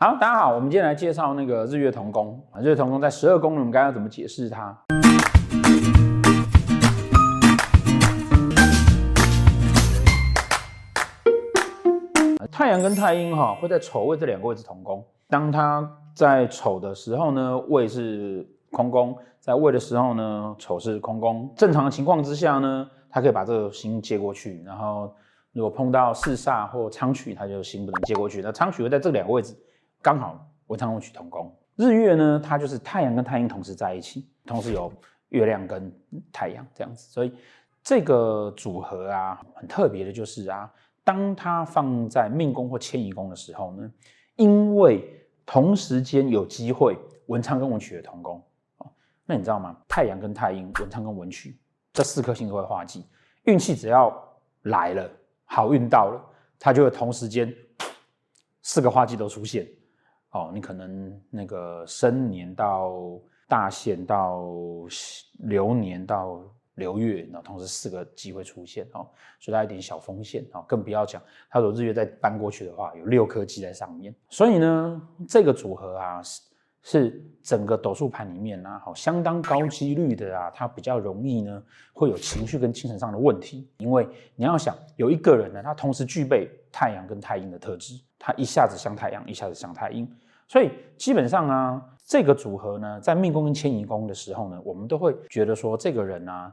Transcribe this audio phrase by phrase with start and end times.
[0.00, 2.40] 好，大家好，我们今天来介绍那个日月同宫。
[2.60, 4.72] 日月同宫在十二宫，我们该要怎么解释它？
[12.52, 15.04] 太阳跟太阴哈会在丑位这两个位置同宫。
[15.26, 21.52] 当它在丑的时候呢，位是空宫；在位的时候呢，丑是空宫。
[21.56, 24.62] 正常的情况之下呢，它可以把这个星接过去。
[24.64, 25.12] 然后
[25.52, 28.40] 如果碰到四煞或昌曲，它就星不能接过去。
[28.40, 29.56] 那昌曲会在这两个位置。
[30.00, 34.92] 刚好文昌文曲同宫，日月呢，它就是太阳跟太阴同时在一起，同时有
[35.30, 35.92] 月亮跟
[36.32, 37.32] 太阳这样子，所以
[37.82, 43.90] 这个组合啊，很特别的就是啊，当它放在命宫或迁移宫的时候呢，
[44.36, 48.42] 因为同时间有机会文昌跟文曲的同宫，
[49.26, 49.76] 那你知道吗？
[49.88, 51.58] 太阳跟太阴、文昌跟文曲
[51.92, 53.04] 这四颗星都会化忌，
[53.44, 54.14] 运气只要
[54.62, 55.10] 来了，
[55.44, 56.24] 好运到了，
[56.58, 57.52] 它就会同时间
[58.62, 59.66] 四个化忌都出现。
[60.30, 62.92] 哦，你可能那个生年到
[63.48, 64.44] 大限到
[65.38, 66.40] 流年到
[66.74, 69.08] 流月，然后同时四个机会出现哦，
[69.40, 76.20] 所以它有点小风险哦，更不要讲它如果日月再搬过去的话，有六颗鸡在上面，所以呢，这个组合啊
[76.90, 87.92] 是整个斗数盘里面呢，好相当高几率的啊，它比较容易呢会有情绪跟精神上的问题，因为你要想有一个人呢，他同时具备太阳跟太阴的特质。
[88.18, 90.10] 他一下子像太阳，一下子像太阴，
[90.48, 96.50] 所以基本上啊，这个组合呢，在命宫跟迁移宫的时候呢，我们都会觉得说，这个人啊，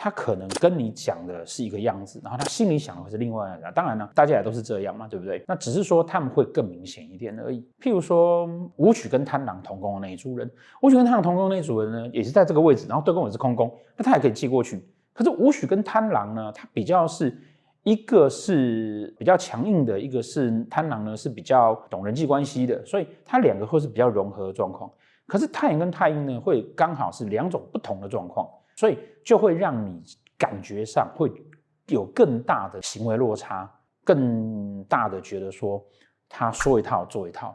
[0.00, 3.72] 他可能跟你讲的是一个样子，然后他心里想的是另外一个样子。
[3.74, 5.44] 当然了，大家也都是这样嘛，对不对？
[5.48, 7.58] 那只是说他们会更明显一点而已。
[7.80, 10.48] 譬如说武曲跟贪狼同宫的那一组人，
[10.82, 14.82] 武曲跟贪狼同宫那一组人呢，也是在这个位置，然后对宫也是空宫，那他也可以寄过去。
[15.12, 17.36] 可是武曲跟贪狼呢，他比较是。
[17.84, 24.90] 一个是比较强硬的，一个是贪狼呢，是比较懂人际关系的，所以它两个会是比较融合的状况。
[25.28, 30.02] 可是太阳跟太阴呢，会刚好是两种不同的状况，所以就会让你
[30.36, 31.30] 感觉上会
[31.88, 33.70] 有更大的行为落差，
[34.02, 35.84] 更大的觉得说
[36.28, 37.54] 他说一套做一套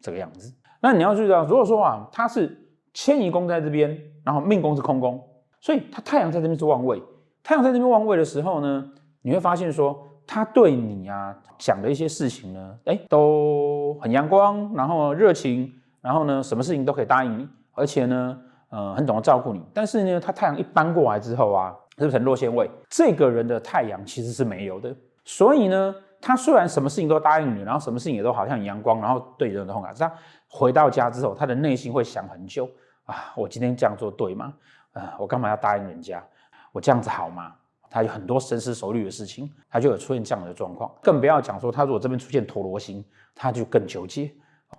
[0.00, 0.52] 这个样子。
[0.80, 5.22] 那你要注意到，如果说啊，他是迁移宫在这边，然后命宫是空宫，
[5.60, 7.00] 所以他太阳在这边是旺位，
[7.44, 8.90] 太阳在这边旺位的时候呢，
[9.22, 9.96] 你会发现说，
[10.26, 15.72] 他对你啊讲的一些事情呢，哎，都很阳光，然后热情，
[16.02, 19.64] 然后呢，什么事情都可以答应你，而且呢，呃，很懂得照顾你。
[19.72, 22.70] 但是呢，他太阳一搬过来之后啊，是不是很落陷位？
[22.90, 24.94] 这个人的太阳其实是没有的。
[25.24, 30.12] 所以呢，他虽然什么事情都答应你，然后什么事情也都好像很阳光，然后对人都很好，他
[30.48, 32.68] 回到家之后，他的内心会想很久
[33.04, 34.52] 啊，我今天这样做对吗？
[34.94, 36.22] 啊，我干嘛要答应人家？
[36.72, 37.52] 我这样子好吗？
[37.88, 40.90] 他有很多深思熟虑的事情，他就有出现这样的状况。
[41.02, 44.32] 更不要讲说，他如果这边出现陀罗星，他就更纠结。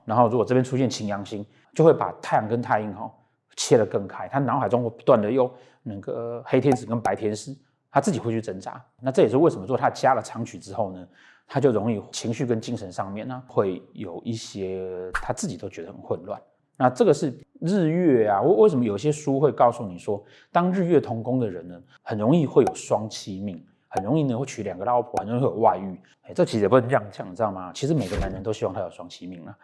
[0.06, 3.12] 然后如果这边出现擎羊星，就会把太阳跟太阴哈
[3.56, 4.28] 切得更开。
[4.28, 5.50] 他脑海中会不断的用
[5.81, 7.56] 那个黑天使跟白天使，
[7.92, 8.84] 他自己会去挣扎。
[9.02, 11.08] 那这也是为什么说他加了长曲之后呢，
[11.48, 16.42] 他就容易情绪跟精神上面呢会有一些他自己都觉得很混乱。
[16.75, 17.31] 那这个是
[17.62, 20.22] 日月啊，为为什么有些书会告诉你说，
[20.52, 26.00] 当日月同宫的人呢，很容易会有双妻命，很容易呢会娶两个老婆，很容易会有外遇。
[26.24, 27.72] 哎，这其实也不能这样讲，你知道吗？
[27.75, 29.56] 其实每个男人都希望他有双妻命啊，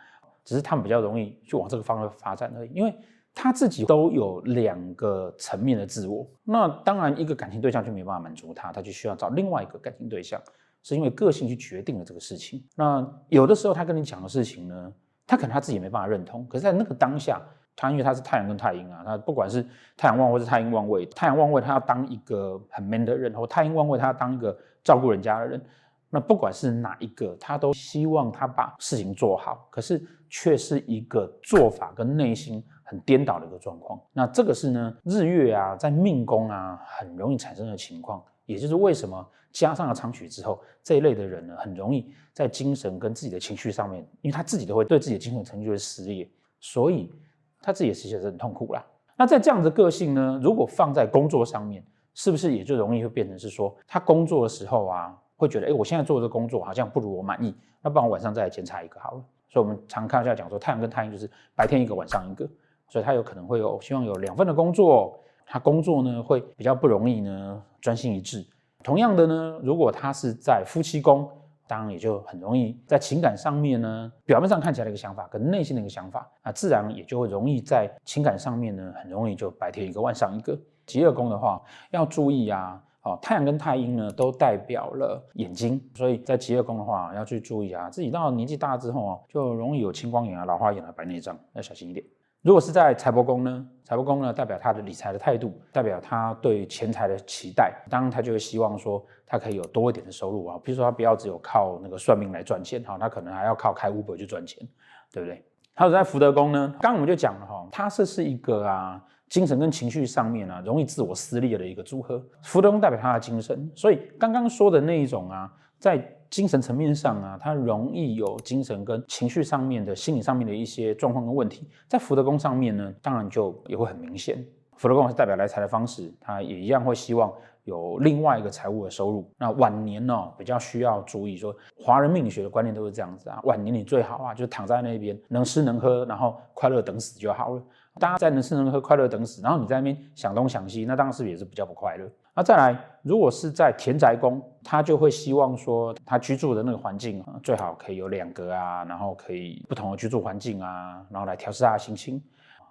[0.44, 2.94] 只是他们比较容易去往这个方向发展而已，因为
[3.34, 6.28] 他自己都有两个层面的自我。
[6.44, 10.42] 那当然，一个感情对象就没办法满足他，他就需要找另外一个感情对象，
[10.84, 12.64] 是因为个性去决定了这个事情。
[12.76, 14.92] 那有的时候他跟你讲的事情呢，
[15.28, 17.40] 他可能他自己没办法认同，可是，在那个当下，
[17.76, 19.64] 他因为他是太阳跟太阴啊，他不管是
[19.96, 25.62] 太阳旺或是太阴旺位，太阳旺位他要当一个很 man 的人，或太阴旺位他要当一个照顾人家的人，
[26.10, 34.00] 那不管是哪一个，他都希望他把事情做好，可是却是一个做法跟内心很颠倒的一个状况。
[34.12, 38.24] 那这个是呢，日月啊，在命宫啊，很容易产生的情况。
[38.46, 46.28] 也就是为什么加上了昌曲之后，这一类的人呢，很容易在精神跟自己的情绪上面，因为他自己都会对自己的精神成就会撕裂，
[46.60, 47.14] 所以
[47.62, 48.84] 他自己也是觉得很痛苦啦。
[49.16, 51.86] 那在这样的个性呢，如果放在工作上面，
[52.16, 59.24] 是不是也就容易会变成是说，他工作的时候啊，会觉得，哎，我现在做的工作好像不如我满意，那不然我晚上再来检查一个好了。
[59.48, 62.48] 所以我们常看一下讲说，太阳跟太阴就是白天一个，晚上一个，
[62.90, 65.18] 所以他有可能会有希望有两份的工作。
[65.48, 68.46] 他工作呢会比较不容易呢专心一致。
[68.84, 71.28] 同样的呢，如果他是在夫妻宫，
[71.68, 80.56] 当然也就很容易在情感上面呢，表面上看起来的一个想法跟内心的一个想法，那自然也就会容易在情感上面呢，很容易就白天一个晚上一个。
[80.86, 92.06] 疾厄宫的话要注意啊，好，太阳跟太阴呢，都代表了眼睛，所以在疾厄宫的话，要去注意啊，自己到年纪大之后啊，就容易有青光眼啊、老花眼啊、白内障，要小心一点。
[92.42, 104.68] 如果是在财帛宫呢，财帛宫呢，代表他的理财的态度，代表他对钱财的期待，当然他就会希望说，他可以有多一点的收入啊，比如说他不要只有靠那个算命来赚钱哈，他可能还要靠开 Uber 去赚钱，
[105.12, 105.42] 对不对？
[105.74, 109.02] 还有在福德宫呢，刚刚我们就讲了哈，它是是一个啊。
[109.30, 112.22] 精神跟情绪上面啊，容易自我撕裂的一个组合。
[112.42, 121.68] 福德宫代表他的精神，所以刚刚说的那一种啊，在精神层面上啊，他容易有精神跟情绪上面的心理上面的一些状况跟问题。
[121.88, 124.44] 在福德宫上面呢，当然就也会很明显。
[124.76, 127.32] 福德宫是代表来财的方式，他也一样会希望
[127.66, 129.30] 有另外一个财务的收入。
[129.38, 137.62] 那晚年呢、比较需要注意说，华人命理学的观念都是这样子啊，晚年你最好啊，就躺在那边能吃能喝，然后快乐等死就好了。
[137.96, 142.10] 大家在能吃能喝、快乐等死，然后你在那边想东想西，那当然是也是比较不快乐。
[142.36, 152.22] 那再来，如果是在田宅宫，他就会希望说，他居住的那个环境最好可以有两个啊，然后可以不同的居住环境啊，然后来调试他的心情。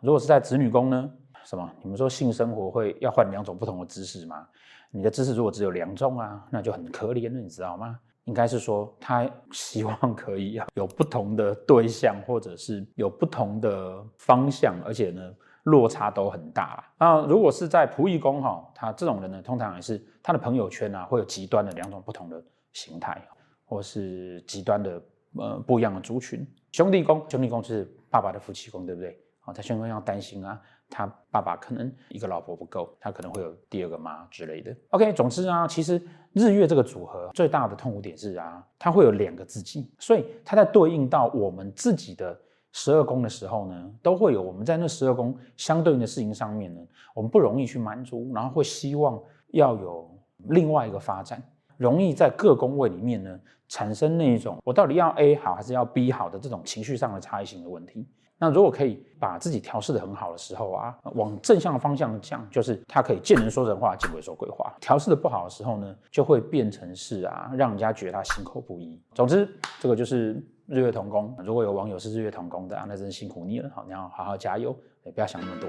[0.00, 1.10] 如果是在子女宫呢？
[1.44, 1.70] 什么？
[1.82, 4.46] 你们说性生活会要换两种不同的姿势吗？
[4.90, 7.98] 你的姿势如果只有两种啊，那就很可怜了，你知道吗？
[8.28, 16.84] 应该是说，他希望可以有不同的对象，或者是有不同的方向，而且呢，落差都很大。
[16.98, 22.44] 那如果是在仆役宫哈，他这种人呢，通常也是他的朋友圈啊，会有极端的两种不同的
[22.74, 23.26] 形态，
[23.64, 25.02] 或是极端的
[25.38, 26.46] 呃不一样的族群。
[26.72, 29.18] 兄弟宫，兄弟宫就是爸爸的夫妻宫，对不对？
[29.40, 30.60] 好，在兄弟宫要担心啊。
[30.90, 34.74] 他爸爸可能一个老婆不够，他可能会有第二个妈之类的。
[34.90, 36.00] OK，总之啊，其实
[36.32, 42.38] 日月这个组合最大的痛苦点是啊，它会有两个自己，所以它在对应到我们自己的
[42.72, 46.80] 十二宫的时候呢，都会有我们在那十二宫相对应的事情上面呢，
[47.14, 50.10] 我们不容易去满足，然后会希望要有
[50.48, 51.42] 另外一个发展，
[51.76, 53.38] 容易在各宫位里面呢
[53.68, 58.06] 产生那一种我到底要 A 好还是要 B 好的这种情绪上的差异性的问题。
[58.40, 64.72] 那如果可以把自己调试得很好的时候啊，往正向的方向讲，就是他可以见人说人话，见鬼说鬼话。
[64.80, 68.96] 调试得不好的时候呢，就会变成是啊，让人家觉得他心口不一。
[69.12, 69.48] 总之，
[69.80, 70.34] 这个就是
[70.66, 71.36] 日月同工。
[71.44, 73.68] 如果有网友是日月同工的啊，那真是辛苦你了。
[73.74, 75.68] 好，你要好好加油，也不要想那么多。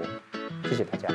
[0.68, 1.08] 谢谢大家。